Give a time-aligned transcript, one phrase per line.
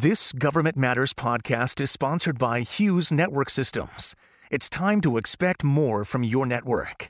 [0.00, 4.14] This Government Matters podcast is sponsored by Hughes Network Systems.
[4.48, 7.08] It's time to expect more from your network.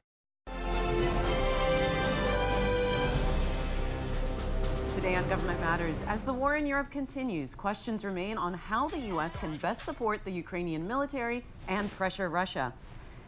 [4.95, 9.01] Today on Government Matters, as the war in Europe continues, questions remain on how the
[9.13, 9.37] U.S.
[9.37, 12.73] can best support the Ukrainian military and pressure Russia.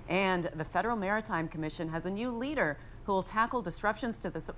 [0.09, 4.55] And the Federal Maritime Commission has a new leader who will tackle disruptions to the.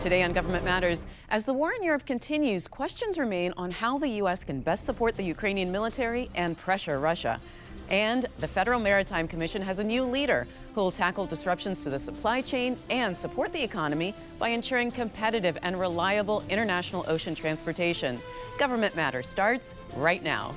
[0.00, 4.08] Today on Government Matters, as the war in Europe continues, questions remain on how the
[4.08, 4.44] U.S.
[4.44, 7.38] can best support the Ukrainian military and pressure Russia.
[7.90, 12.00] And the Federal Maritime Commission has a new leader who will tackle disruptions to the
[12.00, 18.22] supply chain and support the economy by ensuring competitive and reliable international ocean transportation.
[18.58, 20.54] Government Matters starts right now.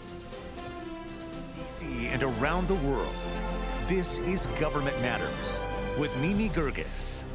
[1.57, 3.13] DC and around the world,
[3.87, 5.67] this is Government Matters
[5.99, 7.25] with Mimi Geerges.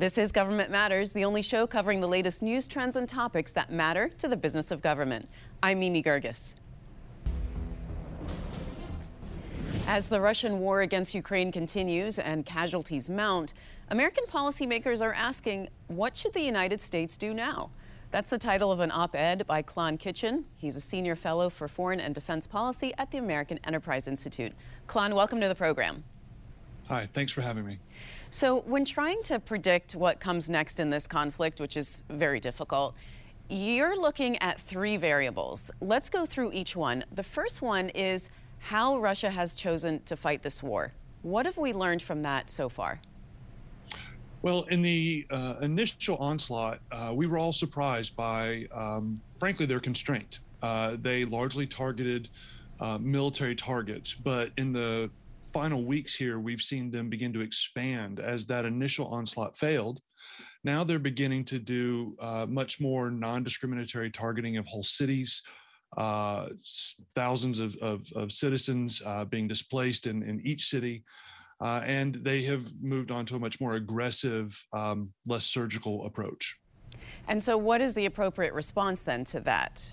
[0.00, 3.70] This is Government Matters, the only show covering the latest news, trends, and topics that
[3.70, 5.28] matter to the business of government.
[5.62, 6.54] I'm Mimi Geerges.
[9.86, 13.52] As the Russian war against Ukraine continues and casualties mount,
[13.90, 17.68] American policymakers are asking what should the United States do now?
[18.10, 20.46] That's the title of an op ed by Klon Kitchen.
[20.56, 24.54] He's a senior fellow for foreign and defense policy at the American Enterprise Institute.
[24.88, 26.04] Klon, welcome to the program.
[26.88, 27.78] Hi, thanks for having me.
[28.32, 32.94] So, when trying to predict what comes next in this conflict, which is very difficult,
[33.48, 35.72] you're looking at three variables.
[35.80, 37.04] Let's go through each one.
[37.12, 40.92] The first one is how Russia has chosen to fight this war.
[41.22, 43.00] What have we learned from that so far?
[44.42, 49.80] Well, in the uh, initial onslaught, uh, we were all surprised by, um, frankly, their
[49.80, 50.38] constraint.
[50.62, 52.28] Uh, they largely targeted
[52.78, 55.10] uh, military targets, but in the
[55.52, 60.00] final weeks here, we've seen them begin to expand as that initial onslaught failed.
[60.64, 65.42] Now they're beginning to do uh, much more non discriminatory targeting of whole cities,
[65.96, 66.48] uh,
[67.14, 71.04] thousands of, of, of citizens uh, being displaced in, in each city.
[71.60, 76.56] Uh, and they have moved on to a much more aggressive, um, less surgical approach.
[77.28, 79.92] And so, what is the appropriate response then to that?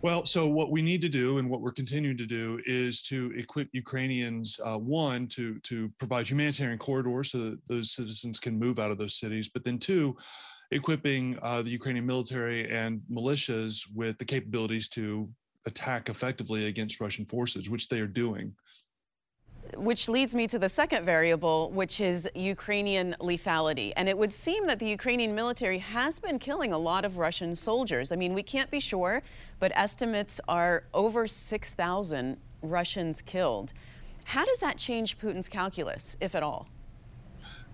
[0.00, 3.32] Well, so what we need to do, and what we're continuing to do, is to
[3.34, 4.58] equip Ukrainians.
[4.62, 8.98] Uh, one, to to provide humanitarian corridors so that those citizens can move out of
[8.98, 9.48] those cities.
[9.48, 10.16] But then two,
[10.70, 15.28] equipping uh, the Ukrainian military and militias with the capabilities to
[15.66, 18.54] attack effectively against Russian forces, which they are doing
[19.76, 23.92] which leads me to the second variable, which is Ukrainian lethality.
[23.96, 27.54] And it would seem that the Ukrainian military has been killing a lot of Russian
[27.54, 28.12] soldiers.
[28.12, 29.22] I mean, we can't be sure,
[29.58, 33.72] but estimates are over 6,000 Russians killed.
[34.24, 36.68] How does that change Putin's calculus, if at all?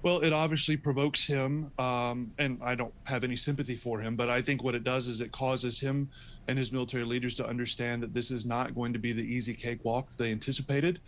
[0.05, 4.29] Well, it obviously provokes him, um, and I don't have any sympathy for him, but
[4.29, 6.11] I think what it does is it causes him
[6.47, 9.55] and his military leaders to understand that this is not going to be the easy
[9.55, 11.01] cakewalk they anticipated.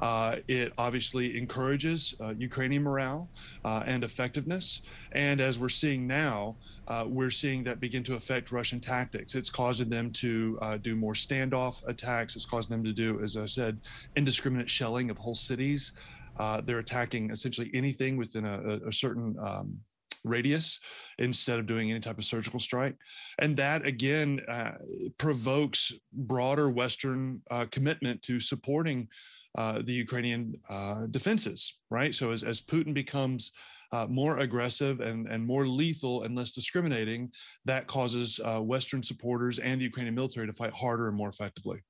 [0.00, 3.28] Uh, it obviously encourages uh, Ukrainian morale
[3.64, 4.82] uh, and effectiveness.
[5.12, 6.56] And as we're seeing now,
[6.88, 9.34] uh, we're seeing that begin to affect Russian tactics.
[9.34, 12.36] It's causing them to uh, do more standoff attacks.
[12.36, 13.80] It's causing them to do, as I said,
[14.16, 15.92] indiscriminate shelling of whole cities.
[16.38, 19.80] Uh, they're attacking essentially anything within a, a certain um,
[20.26, 20.80] radius
[21.18, 22.96] instead of doing any type of surgical strike.
[23.38, 24.72] And that again uh,
[25.18, 29.08] provokes broader Western uh, commitment to supporting
[29.56, 32.14] uh, the Ukrainian uh, defenses, right?
[32.14, 33.52] So as, as Putin becomes
[33.92, 37.30] uh, more aggressive and, and more lethal and less discriminating,
[37.64, 41.80] that causes uh, Western supporters and the Ukrainian military to fight harder and more effectively.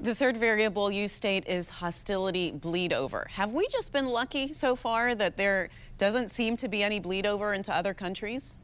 [0.00, 3.26] The third variable you state is hostility bleed over.
[3.32, 7.26] Have we just been lucky so far that there doesn't seem to be any bleed
[7.26, 8.58] over into other countries?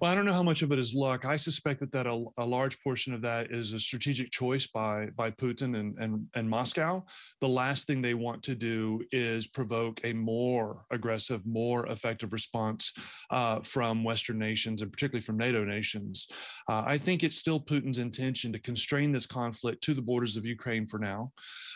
[0.00, 1.26] Well, I don't know how much of it is luck.
[1.26, 5.08] I suspect that that a, a, large portion of that is a strategic choice by
[5.14, 7.04] by Putin and, and and Moscow.
[7.42, 12.94] The last thing they want to do is provoke a more aggressive, more effective response
[13.30, 16.28] uh, from Western nations and particularly from NATO nations.
[16.66, 20.46] Uh, I think it's still Putin's intention to constrain this conflict to the borders of
[20.46, 21.30] Ukraine for now,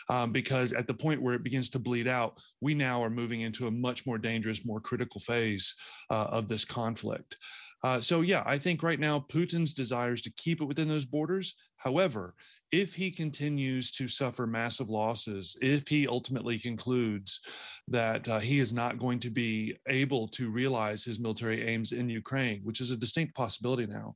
[0.09, 3.41] um, because at the point where it begins to bleed out, we now are moving
[3.41, 5.75] into a much more dangerous, more critical phase
[6.09, 7.37] uh, of this conflict.
[7.85, 11.53] Uh, so, yeah, I think right now Putin's desires to keep it within those borders.
[11.77, 12.33] However,
[12.71, 17.41] if he continues to suffer massive losses, if he ultimately concludes
[17.87, 22.09] that uh, he is not going to be able to realize his military aims in
[22.09, 24.15] Ukraine, which is a distinct possibility now,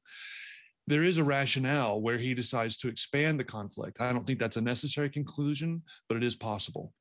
[0.88, 4.01] there is a rationale where he decides to expand the conflict.
[4.01, 6.95] I don't think that's a necessary conclusion, but it is possible.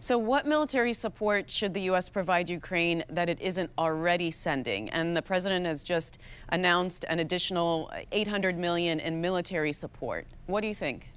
[0.00, 2.08] So, what military support should the U.S.
[2.08, 4.90] provide Ukraine that it isn't already sending?
[4.90, 6.18] And the president has just
[6.50, 10.26] announced an additional 800 million in military support.
[10.46, 11.08] What do you think?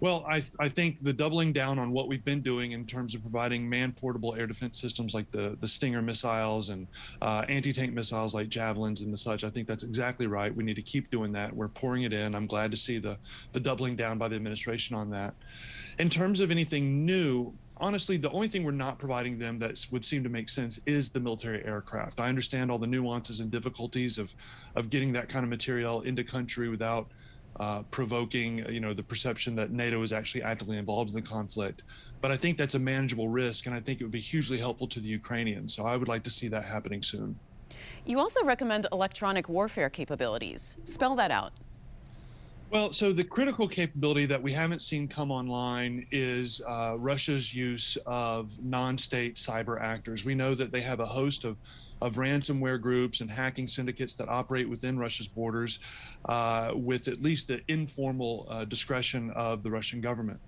[0.00, 3.20] Well, I, I think the doubling down on what we've been doing in terms of
[3.20, 6.86] providing man portable air defense systems like the, the Stinger missiles and
[7.20, 10.54] uh, anti tank missiles like Javelins and the such, I think that's exactly right.
[10.54, 11.54] We need to keep doing that.
[11.54, 12.34] We're pouring it in.
[12.34, 13.18] I'm glad to see the,
[13.52, 15.34] the doubling down by the administration on that.
[15.98, 20.04] In terms of anything new, honestly, the only thing we're not providing them that would
[20.04, 22.20] seem to make sense is the military aircraft.
[22.20, 24.32] I understand all the nuances and difficulties of
[24.76, 27.08] of getting that kind of material into country without
[27.58, 31.82] uh, provoking, you know, the perception that NATO is actually actively involved in the conflict.
[32.20, 34.86] But I think that's a manageable risk, and I think it would be hugely helpful
[34.88, 35.74] to the Ukrainians.
[35.74, 37.38] So I would like to see that happening soon.
[38.04, 40.76] You also recommend electronic warfare capabilities.
[40.84, 41.52] Spell that out.
[42.70, 47.98] Well, so the critical capability that we haven't seen come online is uh, Russia's use
[48.06, 50.24] of non state cyber actors.
[50.24, 51.56] We know that they have a host of,
[52.00, 55.80] of ransomware groups and hacking syndicates that operate within Russia's borders
[56.26, 60.38] uh, with at least the informal uh, discretion of the Russian government.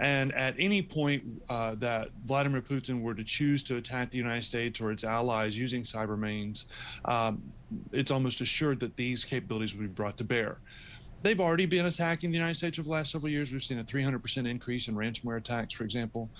[0.00, 4.44] And at any point uh, that Vladimir Putin were to choose to attack the United
[4.44, 6.64] States or its allies using cyber means,
[7.04, 7.40] um,
[7.92, 10.58] it's almost assured that these capabilities would be brought to bear
[11.22, 13.52] they've already been attacking the United States over the last several years.
[13.52, 16.30] We've seen a 300% increase in ransomware attacks, for example.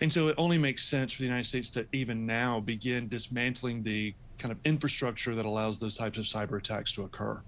[0.00, 3.82] And so it only makes sense for the United States to even now begin dismantling
[3.82, 7.42] the kind of infrastructure that allows those types of cyber attacks to occur.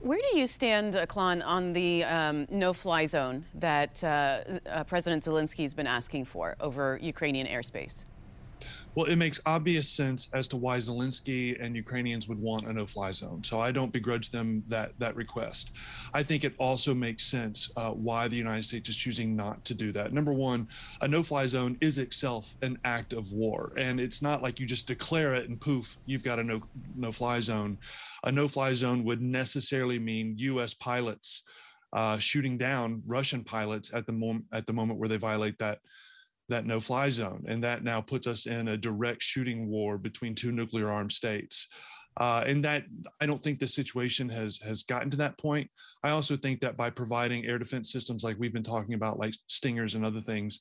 [0.00, 5.24] Where do you stand, Klon, on the um, no fly zone that uh, uh, President
[5.24, 8.04] Zelensky has been asking for over Ukrainian airspace?
[8.94, 13.12] Well, it makes obvious sense as to why Zelensky and Ukrainians would want a no-fly
[13.12, 13.44] zone.
[13.44, 15.70] So I don't begrudge them that that request.
[16.12, 19.74] I think it also makes sense uh, why the United States is choosing not to
[19.74, 20.12] do that.
[20.12, 20.66] Number one,
[21.00, 24.88] a no-fly zone is itself an act of war, and it's not like you just
[24.88, 26.60] declare it and poof, you've got a no
[26.96, 27.78] no-fly zone.
[28.24, 30.74] A no-fly zone would necessarily mean U.S.
[30.74, 31.44] pilots
[31.92, 35.78] uh, shooting down Russian pilots at the moment at the moment where they violate that
[36.48, 37.44] that no fly zone.
[37.46, 41.68] And that now puts us in a direct shooting war between two nuclear armed states.
[42.16, 42.84] Uh, and that
[43.20, 45.70] I don't think the situation has has gotten to that point.
[46.02, 49.34] I also think that by providing air defense systems like we've been talking about, like
[49.46, 50.58] Stingers and other things,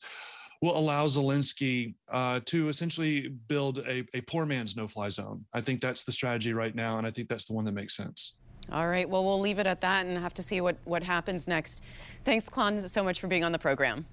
[0.62, 5.45] will allow Zelensky uh, to essentially build a, a poor man's no-fly zone.
[5.54, 7.95] I think that's the strategy right now, and I think that's the one that makes
[7.95, 8.34] sense.
[8.72, 9.10] All right.
[9.10, 11.81] Well, we'll leave it at that and have to see what what happens next.
[12.24, 14.06] Thanks, Klon, so much for being on the program.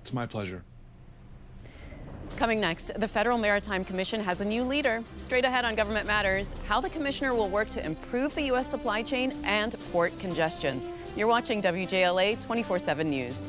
[0.00, 0.64] It's my pleasure.
[2.42, 5.04] Coming next, the Federal Maritime Commission has a new leader.
[5.18, 8.68] Straight ahead on Government Matters, how the commissioner will work to improve the U.S.
[8.68, 10.82] supply chain and port congestion.
[11.14, 13.48] You're watching WJLA 24 7 News.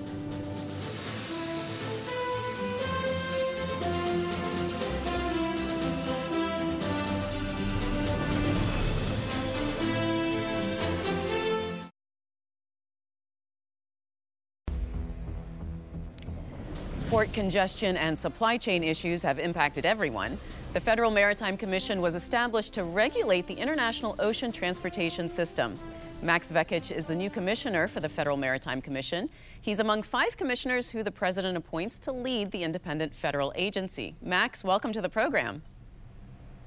[17.14, 20.36] Port congestion and supply chain issues have impacted everyone.
[20.74, 25.76] The Federal Maritime Commission was established to regulate the international ocean transportation system.
[26.24, 29.30] Max Vekich is the new commissioner for the Federal Maritime Commission.
[29.62, 34.16] He's among five commissioners who the president appoints to lead the independent federal agency.
[34.20, 35.62] Max, welcome to the program.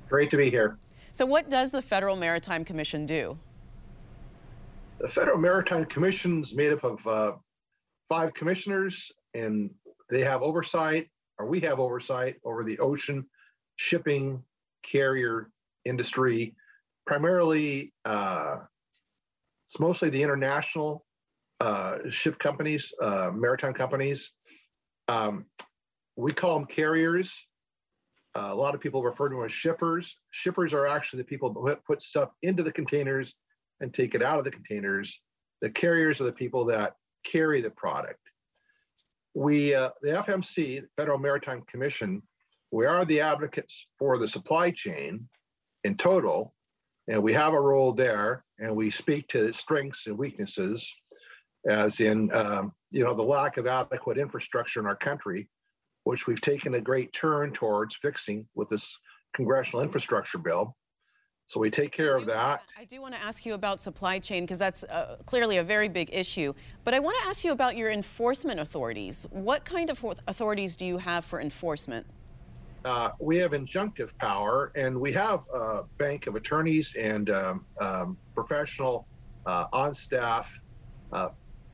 [0.09, 0.79] Great to be here.
[1.11, 3.37] So, what does the Federal Maritime Commission do?
[5.01, 7.33] The Federal Maritime Commission is made up of uh,
[8.09, 9.71] five commissioners and
[10.09, 11.09] they have oversight,
[11.39, 13.27] or we have oversight over the ocean
[13.77, 14.43] shipping
[14.83, 15.51] carrier
[15.85, 16.55] industry.
[17.07, 18.59] Primarily, uh,
[19.67, 21.05] it's mostly the international
[21.61, 24.33] uh, ship companies, uh, maritime companies.
[25.09, 25.47] Um,
[26.17, 27.47] we call them carriers.
[28.37, 30.19] Uh, a lot of people refer to them as shippers.
[30.31, 33.35] Shippers are actually the people who put stuff into the containers
[33.81, 35.21] and take it out of the containers.
[35.63, 38.21] The carriers are the people that carry the product
[39.37, 42.23] we, uh, the FMC, Federal Maritime Commission,
[42.73, 45.29] we are the advocates for the supply chain
[45.85, 46.55] in total,
[47.07, 50.91] and we have a role there, and we speak to strengths and weaknesses,
[51.69, 55.51] as in, um, you know, the lack of adequate infrastructure in our country,
[56.05, 58.99] which we've taken a great turn towards fixing with this
[59.35, 60.75] congressional infrastructure bill.
[61.49, 62.63] So we take care of that.
[62.77, 65.89] I do want to ask you about supply chain because that's uh, clearly a very
[65.89, 66.53] big issue.
[66.83, 69.27] But I want to ask you about your enforcement authorities.
[69.31, 72.05] What kind of authorities do you have for enforcement?
[72.85, 78.17] Uh, we have injunctive power, and we have a bank of attorneys and um, um,
[78.35, 79.07] professional
[79.45, 80.61] uh, on staff
[81.13, 81.29] uh,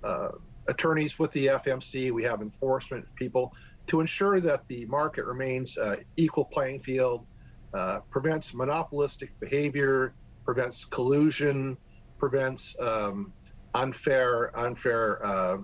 [0.04, 0.28] uh,
[0.68, 2.12] attorneys with the FMC.
[2.12, 3.54] We have enforcement people.
[3.88, 7.26] to ensure that the market remains uh, equal playing field,
[7.74, 10.14] uh, prevents monopolistic behavior,
[10.44, 11.76] prevents collusion,
[12.18, 13.32] prevents um,
[13.74, 15.58] unfair unfair uh,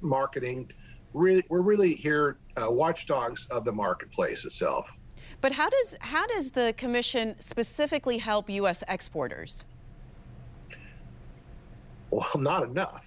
[0.00, 0.70] marketing.
[1.14, 4.86] Really, we're really here uh, watchdogs of the marketplace itself.
[5.40, 8.82] But how does how does the commission specifically help U.S.
[8.88, 9.64] exporters?
[12.10, 13.04] Well, not enough,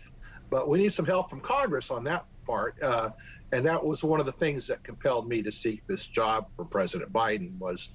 [0.49, 2.81] but we need some help from Congress on that part.
[2.81, 3.09] Uh,
[3.51, 6.65] and that was one of the things that compelled me to seek this job for
[6.65, 7.91] President Biden was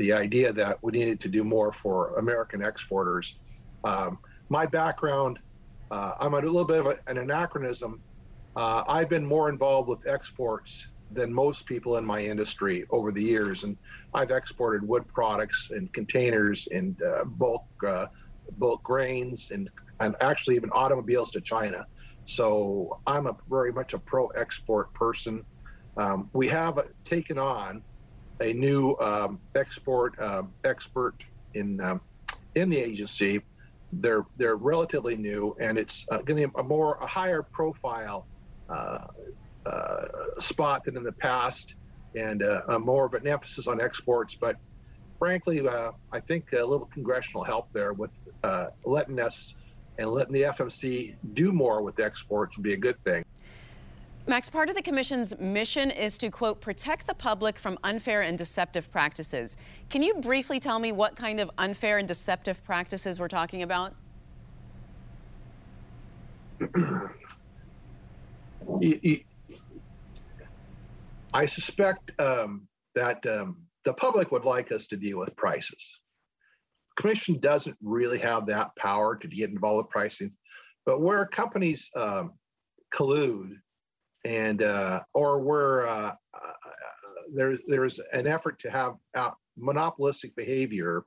[0.00, 3.38] the idea that we needed to do more for American exporters.
[3.84, 5.38] Um, my background,
[5.90, 8.00] uh, I'm a little bit of a, an anachronism.
[8.56, 13.22] Uh, I've been more involved with exports than most people in my industry over the
[13.22, 13.76] years, and
[14.14, 18.06] I've exported wood products and containers and uh, bulk uh,
[18.58, 19.68] bulk grains and
[20.00, 21.84] and actually even automobiles to China.
[22.24, 25.44] So I'm a very much a pro export person.
[25.98, 27.82] Um, we have taken on
[28.40, 31.14] a new um, export um, expert
[31.54, 32.00] in um,
[32.54, 33.42] in the agency.
[33.92, 38.26] They're they're relatively new, and it's uh, going to be a more a higher profile
[38.68, 39.06] uh,
[39.66, 40.04] uh,
[40.38, 41.74] spot than in the past,
[42.14, 44.34] and uh, more of an emphasis on exports.
[44.34, 44.56] But
[45.18, 48.18] frankly, uh, I think a little congressional help there with
[48.84, 49.54] letting us
[49.98, 53.24] and letting the FMC do more with exports would be a good thing.
[54.26, 58.36] Max, part of the Commission's mission is to, quote, protect the public from unfair and
[58.36, 59.56] deceptive practices.
[59.88, 63.94] Can you briefly tell me what kind of unfair and deceptive practices we're talking about?
[71.32, 76.00] I suspect um, that um, the public would like us to deal with prices.
[76.96, 80.30] The Commission doesn't really have that power to get involved with pricing,
[80.84, 82.32] but where companies um,
[82.94, 83.52] collude
[84.24, 86.52] and uh, or where uh, uh,
[87.34, 88.94] there's there's an effort to have
[89.56, 91.04] monopolistic behavior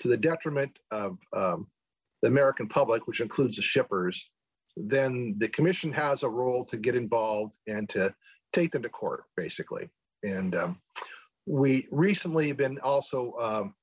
[0.00, 1.66] to the detriment of um,
[2.22, 4.30] the American public, which includes the shippers,
[4.76, 8.14] then the commission has a role to get involved and to
[8.52, 9.88] take them to court, basically.
[10.22, 10.80] And um,
[11.46, 13.74] we recently been also um,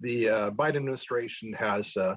[0.00, 2.16] the uh, Biden administration has uh,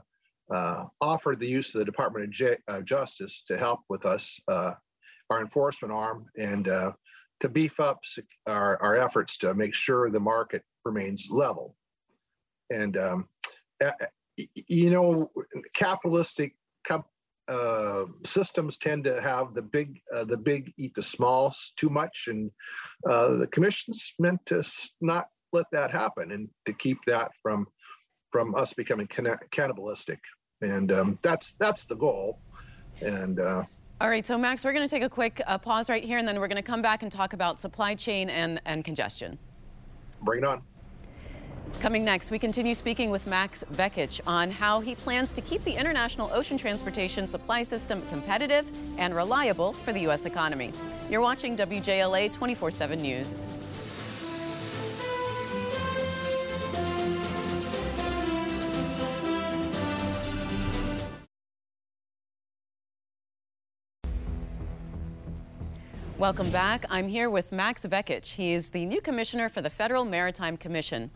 [0.52, 4.74] uh, offered the use of the Department of J- Justice to help with us uh,
[5.30, 6.92] our enforcement arm and uh,
[7.42, 8.00] to beef up
[8.48, 11.76] our, our efforts to make sure the market remains level.
[12.70, 13.28] And, um,
[14.38, 15.30] you know,
[15.76, 16.56] capitalistic
[17.48, 22.28] uh, systems tend to have the big uh, the big eat the small too much,
[22.28, 22.50] and
[23.10, 24.64] uh, the commission's meant to
[25.02, 27.68] not let that happen and to keep that from
[28.32, 29.08] from us becoming
[29.52, 30.20] cannibalistic.
[30.62, 32.40] And um, that's that's the goal.
[33.02, 33.66] And uh,
[34.02, 36.28] all right, so Max, we're going to take a quick uh, pause right here, and
[36.28, 39.38] then we're going to come back and talk about supply chain and, and congestion.
[40.22, 40.62] Bring it on.
[41.80, 45.74] Coming next, we continue speaking with Max Vekich on how he plans to keep the
[45.74, 48.66] international ocean transportation supply system competitive
[48.98, 50.26] and reliable for the U.S.
[50.26, 50.72] economy.
[51.10, 53.44] You're watching WJLA 24 7 News.
[66.20, 66.86] Welcome back.
[66.92, 68.34] I'm here with Max Vekich.
[68.34, 71.10] He is the new commissioner for the Federal Maritime Commission.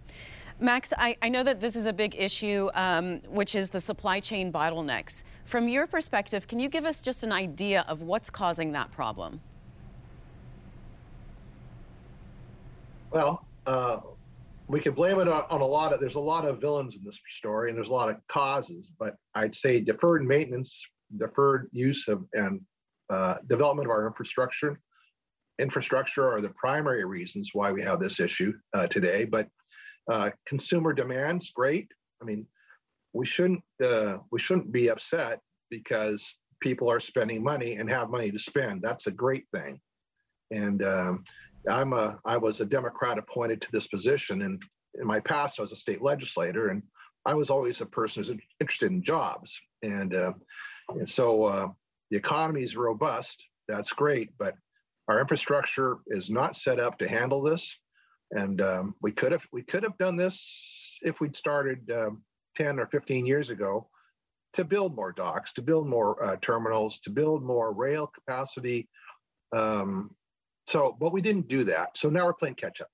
[0.59, 4.19] Max, I, I know that this is a big issue, um, which is the supply
[4.19, 5.21] chain bottlenecks.
[5.45, 9.39] From your perspective, can you give us just an idea of what's causing that problem?
[13.11, 13.99] Well, uh,
[14.67, 17.03] we can blame it on, on, a lot of, there's a lot of villains in
[17.03, 20.83] this story and there's a lot of causes, but I'd say deferred maintenance,
[21.17, 22.61] deferred use of and
[23.11, 24.81] uh, development of our infrastructure
[25.59, 29.25] infrastructure are the primary reasons why we have this issue uh, today.
[29.25, 29.47] But
[30.11, 31.91] uh, consumer demand's great.
[32.21, 32.45] I mean,
[33.13, 38.31] we shouldn't uh, we shouldn't be upset because people are spending money and have money
[38.31, 38.81] to spend.
[38.81, 39.79] That's a great thing.
[40.51, 41.23] And um,
[41.69, 44.61] I'm a I was a Democrat appointed to this position, and
[44.99, 46.83] in my past I was a state legislator, and
[47.27, 49.59] I was always a person who's interested in jobs.
[49.83, 50.31] And, uh,
[50.89, 51.67] and so uh,
[52.09, 53.43] the economy is robust.
[53.67, 54.55] That's great, but
[55.07, 57.75] our infrastructure is not set up to handle this,
[58.31, 62.23] and um, we could have we could have done this if we'd started um,
[62.57, 63.87] 10 or 15 years ago
[64.53, 68.89] to build more docks, to build more uh, terminals, to build more rail capacity.
[69.55, 70.11] Um,
[70.65, 71.97] so, but we didn't do that.
[71.97, 72.89] So now we're playing catch up.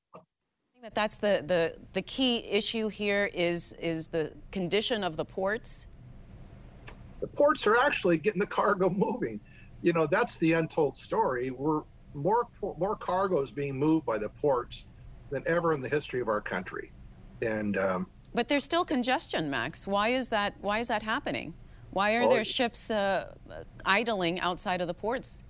[0.82, 5.88] That that's the, the the key issue here is is the condition of the ports.
[7.22, 9.40] The ports are actually getting the cargo moving.
[9.82, 11.52] You know, that's the untold story.
[11.52, 14.86] We're more more cargo is being moved by the ports
[15.30, 16.92] than ever in the history of our country,
[17.42, 17.78] and.
[17.78, 19.86] Um, but there's still congestion, Max.
[19.86, 20.56] Why is that?
[20.62, 21.54] Why is that happening?
[21.92, 23.36] Why are well, there ships uh,
[23.86, 25.44] idling outside of the ports?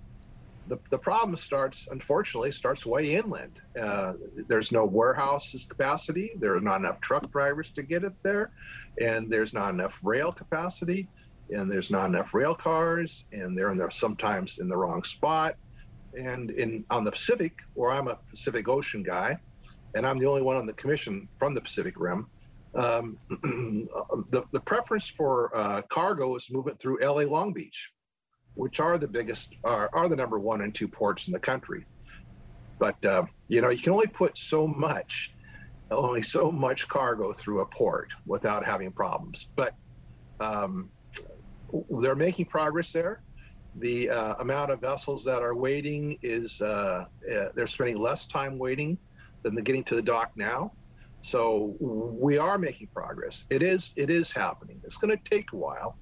[0.66, 3.60] The, the problem starts, unfortunately, starts way inland.
[3.80, 4.14] Uh,
[4.48, 6.32] there's no warehouses capacity.
[6.38, 8.50] There are not enough truck drivers to get it there,
[9.00, 11.08] and there's not enough rail capacity,
[11.50, 15.56] and there's not enough rail cars, and they're in there sometimes in the wrong spot.
[16.16, 19.38] And in on the Pacific, where I'm a Pacific Ocean guy,
[19.94, 22.26] and I'm the only one on the commission from the Pacific Rim,
[22.74, 23.18] um,
[24.30, 27.90] the, the preference for uh, cargo is moving through LA Long Beach,
[28.54, 31.86] which are the biggest, are, are the number one and two ports in the country.
[32.78, 35.30] But, uh, you know, you can only put so much,
[35.90, 39.48] only so much cargo through a port without having problems.
[39.54, 39.74] But
[40.40, 40.90] um,
[41.90, 43.22] they're making progress there.
[43.78, 48.58] The uh, amount of vessels that are waiting is, uh, uh, they're spending less time
[48.58, 48.98] waiting
[49.42, 50.72] than the getting to the dock now.
[51.22, 53.46] So we are making progress.
[53.48, 54.80] It is it is happening.
[54.84, 55.96] It's going to take a while,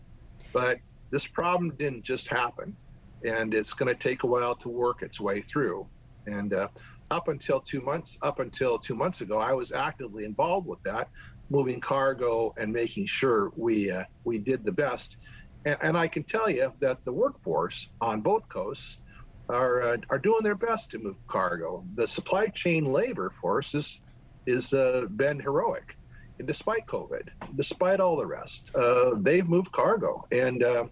[0.52, 0.78] but
[1.10, 2.76] this problem didn't just happen,
[3.24, 5.86] and it's going to take a while to work its way through.
[6.26, 6.68] And uh,
[7.12, 11.08] up until two months up until two months ago, I was actively involved with that,
[11.50, 15.18] moving cargo and making sure we uh, we did the best.
[15.64, 19.00] And, and, I can tell you that the workforce on both coasts
[19.48, 21.84] are uh, are doing their best to move cargo.
[21.94, 24.00] The supply chain labor force is
[24.46, 25.96] is uh, been heroic.
[26.38, 30.26] And despite COVID, despite all the rest, uh, they've moved cargo.
[30.32, 30.86] And uh,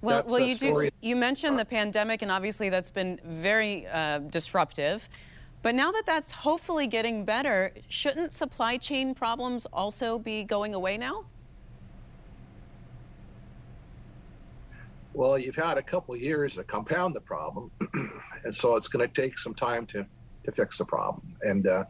[0.00, 0.90] well, well, you do.
[1.00, 5.08] You mentioned the pandemic, and obviously that's been very uh, disruptive.
[5.62, 10.98] But now that that's hopefully getting better, shouldn't supply chain problems also be going away
[10.98, 11.24] now?
[15.14, 17.70] Well, you've had a couple years to compound the problem,
[18.44, 20.04] and so it's going to take some time to
[20.44, 21.36] to fix the problem.
[21.42, 21.84] And uh,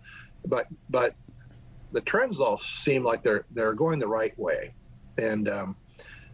[0.46, 1.14] but but
[1.92, 4.74] the trends all seem like they're they're going the right way,
[5.16, 5.76] and um,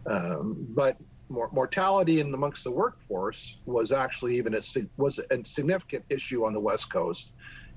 [0.05, 0.97] um, but
[1.29, 4.61] mortality in amongst the workforce was actually even a
[4.97, 7.31] was a significant issue on the West Coast,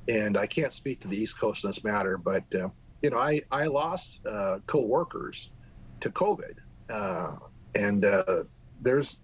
[0.08, 2.68] and I can't speak to the East Coast in this matter, but uh,
[3.00, 5.52] you know I I lost uh, co-workers
[6.00, 6.56] to COVID,
[6.90, 7.36] uh,
[7.76, 8.42] and uh,
[8.80, 9.18] there's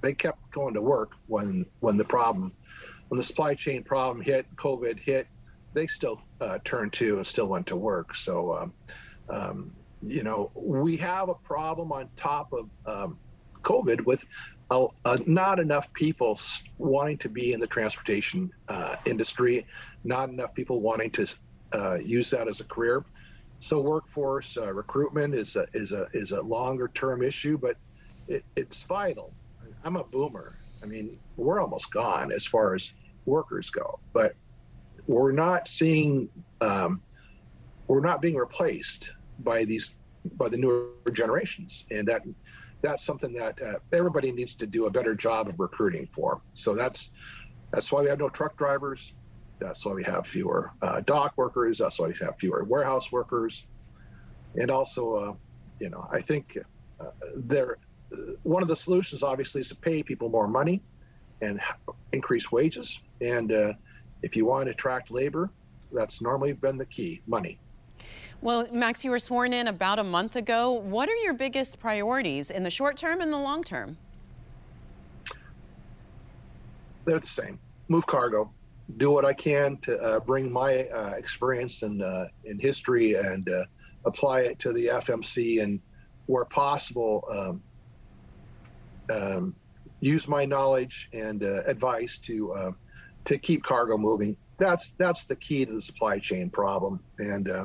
[0.00, 2.52] they kept going to work when when the problem
[3.08, 5.28] when the supply chain problem hit, COVID hit,
[5.72, 8.14] they still uh, turned to and still went to work.
[8.14, 8.72] So, um,
[9.28, 9.70] um,
[10.02, 13.18] you know, we have a problem on top of um,
[13.62, 14.24] COVID with
[14.70, 14.88] uh,
[15.26, 16.38] not enough people
[16.78, 19.66] wanting to be in the transportation uh, industry,
[20.04, 21.26] not enough people wanting to
[21.72, 23.04] uh, use that as a career.
[23.60, 27.76] So, workforce uh, recruitment is a, is a is a longer term issue, but
[28.28, 29.32] it, it's vital.
[29.84, 30.52] I'm a boomer.
[30.82, 32.92] I mean, we're almost gone as far as
[33.26, 34.34] workers go, but
[35.06, 36.28] we're not seeing
[36.60, 37.02] um,
[37.88, 39.96] we're not being replaced by these
[40.36, 42.22] by the newer generations, and that
[42.82, 46.40] that's something that uh, everybody needs to do a better job of recruiting for.
[46.54, 47.10] So that's
[47.72, 49.14] that's why we have no truck drivers.
[49.60, 51.78] That's why we have fewer uh, dock workers.
[51.78, 53.66] That's why we have fewer warehouse workers,
[54.54, 55.32] and also, uh,
[55.80, 56.58] you know, I think
[57.00, 57.04] uh,
[57.36, 57.78] there
[58.42, 60.82] one of the solutions obviously is to pay people more money
[61.40, 61.60] and
[62.12, 63.72] increase wages and uh,
[64.24, 65.50] if you want to attract labor,
[65.92, 67.58] that's normally been the key money.
[68.40, 70.72] Well, Max, you were sworn in about a month ago.
[70.72, 73.96] What are your biggest priorities in the short term and the long term?
[77.04, 77.58] They're the same.
[77.88, 78.50] Move cargo,
[78.96, 83.48] do what I can to uh, bring my uh, experience in uh, in history and
[83.48, 83.64] uh,
[84.06, 85.80] apply it to the FMC, and
[86.26, 87.62] where possible, um,
[89.10, 89.54] um,
[90.00, 92.72] use my knowledge and uh, advice to uh,
[93.24, 94.36] to keep cargo moving.
[94.58, 97.64] That's that's the key to the supply chain problem, and uh,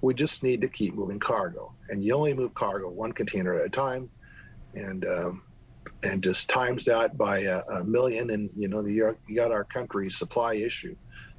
[0.00, 1.72] we just need to keep moving cargo.
[1.88, 4.10] And you only move cargo one container at a time,
[4.74, 5.42] and um,
[6.02, 10.16] and just times that by a, a million, and you know you got our country's
[10.16, 10.96] supply issue.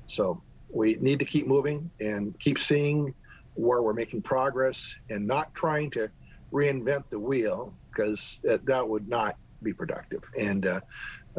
[0.07, 3.13] So we need to keep moving and keep seeing
[3.55, 6.09] where we're making progress, and not trying to
[6.51, 10.23] reinvent the wheel because that, that would not be productive.
[10.37, 10.81] And uh,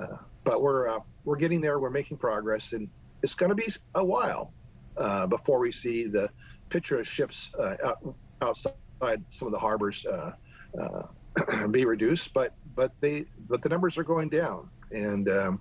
[0.00, 1.78] uh, but we're uh, we're getting there.
[1.78, 2.88] We're making progress, and
[3.22, 4.52] it's going to be a while
[4.96, 6.30] uh, before we see the
[6.70, 10.04] picture of ships uh, out, outside some of the harbors
[11.70, 12.32] be reduced.
[12.32, 15.60] But but they but the numbers are going down, and um,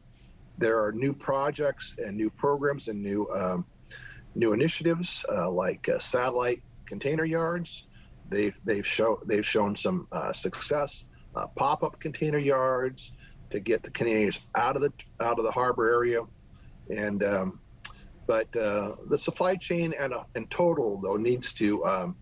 [0.58, 3.66] there are new projects and new programs and new um,
[4.36, 7.86] new initiatives like satellite container yards.
[8.30, 11.06] They've they've shown they've shown some success.
[11.56, 13.14] pop-up container yards
[13.50, 16.22] to get the containers out of the out of the harbor area.
[16.90, 17.60] And um,
[18.28, 21.86] but uh, the supply chain and uh, in total though needs to.
[21.86, 22.16] Um,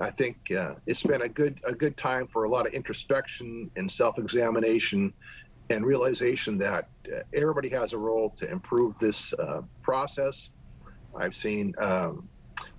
[0.00, 3.70] I think uh, it's been a good a good time for a lot of introspection
[3.76, 5.12] and self-examination,
[5.70, 10.50] and realization that uh, everybody has a role to improve this uh, process.
[11.16, 12.28] I've seen um,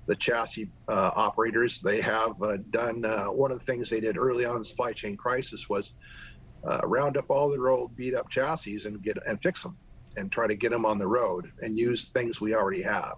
[0.10, 1.80] the chassis uh, operators.
[1.80, 4.66] They have uh, done uh, one of the things they did early on in the
[4.66, 5.94] supply chain crisis was
[6.84, 9.78] round up all the old beat up chassis and get and fix them
[10.18, 13.14] and try to get them on the road and use things we already have.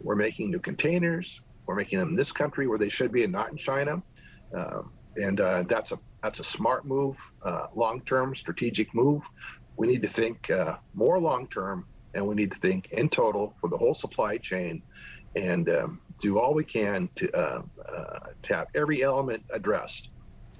[0.00, 1.40] We're making new containers.
[1.66, 4.02] We're making them in this country where they should be and not in China.
[4.56, 9.22] Um, and uh, that's a that's a smart move, uh, long-term strategic move.
[9.76, 13.68] We need to think uh, more long-term, and we need to think in total for
[13.68, 14.82] the whole supply chain,
[15.36, 20.10] and um, do all we can to uh, uh, to have every element addressed.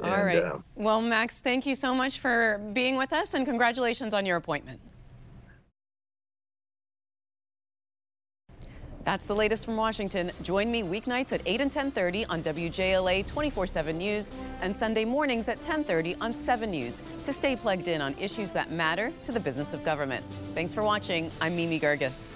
[0.03, 0.39] All and, right.
[0.39, 4.37] Uh, well, Max, thank you so much for being with us, and congratulations on your
[4.37, 4.81] appointment.
[9.05, 10.31] That's the latest from Washington.
[10.43, 14.31] Join me weeknights at 8 and 10:30 on WJLA 24/7 News
[14.63, 18.71] and Sunday mornings at 10:30 on 7 News to stay plugged in on issues that
[18.71, 20.25] matter to the business of government.
[20.55, 21.31] Thanks for watching.
[21.41, 22.31] I'm Mimi Geerges.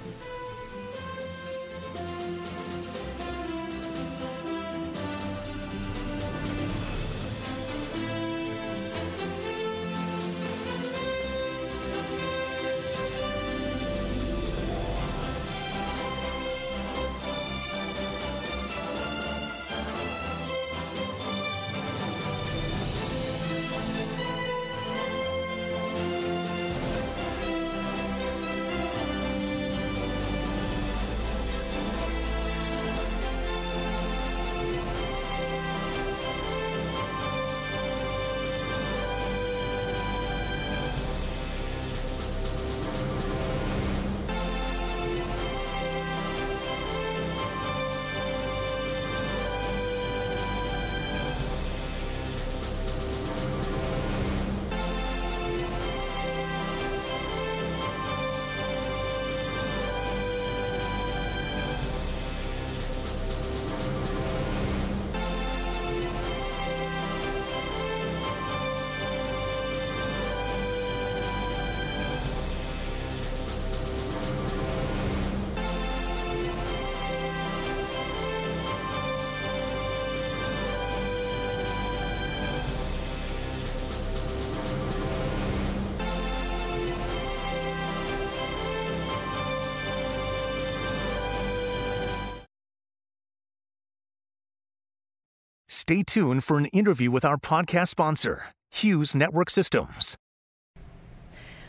[95.88, 100.18] Stay tuned for an interview with our podcast sponsor, Hughes Network Systems.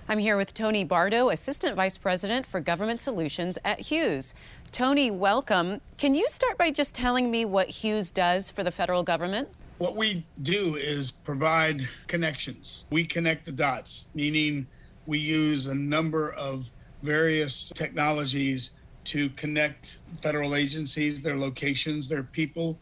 [0.09, 4.33] I'm here with Tony Bardo, Assistant Vice President for Government Solutions at Hughes.
[4.73, 5.79] Tony, welcome.
[5.97, 9.47] Can you start by just telling me what Hughes does for the federal government?
[9.77, 12.83] What we do is provide connections.
[12.89, 14.67] We connect the dots, meaning
[15.05, 16.69] we use a number of
[17.03, 18.71] various technologies
[19.05, 22.81] to connect federal agencies, their locations, their people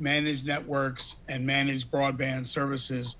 [0.00, 3.16] managed networks and managed broadband services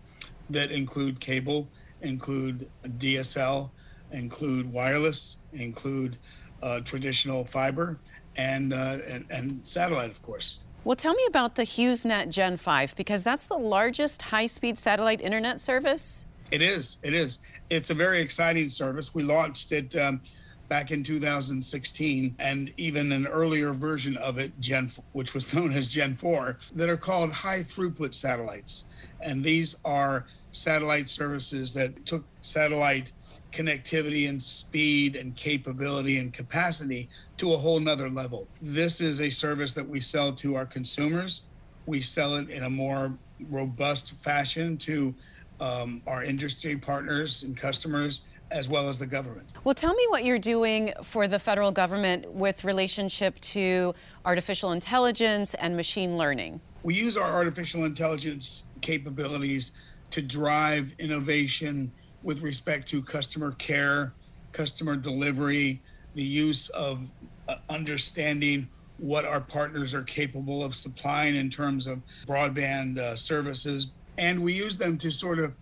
[0.49, 1.69] that include cable,
[2.01, 3.71] include DSL,
[4.11, 6.16] include wireless, include
[6.62, 7.99] uh, traditional fiber,
[8.37, 10.61] and, uh, and, and satellite, of course.
[10.83, 15.21] Well, tell me about the HughesNet Gen 5 because that's the largest high speed satellite
[15.21, 16.25] internet service.
[16.51, 16.97] It is.
[17.03, 17.38] It is.
[17.69, 19.14] It's a very exciting service.
[19.14, 20.23] We launched it um,
[20.70, 25.88] back in 2016, and even an earlier version of it, Gen, which was known as
[25.88, 28.85] Gen 4, that are called high throughput satellites.
[29.20, 33.11] And these are satellite services that took satellite
[33.52, 38.46] connectivity and speed and capability and capacity to a whole nother level.
[38.62, 41.42] This is a service that we sell to our consumers.
[41.87, 43.12] We sell it in a more
[43.48, 45.12] robust fashion to
[45.61, 49.48] um, our industry partners and customers as well as the government.
[49.64, 55.54] Well, tell me what you're doing for the federal government with relationship to artificial intelligence
[55.54, 56.60] and machine learning.
[56.82, 59.72] We use our artificial intelligence capabilities
[60.10, 64.12] to drive innovation with respect to customer care,
[64.52, 65.80] customer delivery,
[66.14, 67.10] the use of
[67.48, 73.92] uh, understanding what our partners are capable of supplying in terms of broadband uh, services.
[74.18, 75.56] And we use them to sort of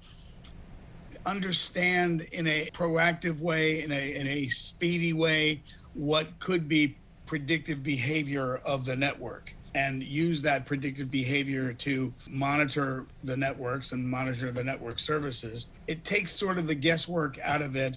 [1.27, 5.63] understand in a proactive way, in a, in a speedy way,
[5.95, 13.07] what could be predictive behavior of the network and use that predictive behavior to monitor
[13.23, 15.67] the networks and monitor the network services.
[15.87, 17.97] It takes sort of the guesswork out of it